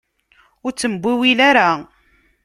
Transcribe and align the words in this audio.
Ur 0.65 0.71
ttembiwil 0.73 1.39
ara. 1.49 1.69